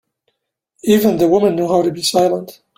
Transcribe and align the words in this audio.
Even 0.83 1.17
the 1.17 1.27
women 1.27 1.55
knew 1.55 1.67
how 1.67 1.83
to 1.83 1.91
be 1.91 2.01
silent. 2.01 2.63